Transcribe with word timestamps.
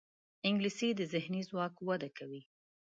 انګلیسي 0.47 0.89
د 0.95 1.01
ذهني 1.13 1.41
ځواک 1.49 1.73
وده 1.87 2.09
کوي 2.17 2.41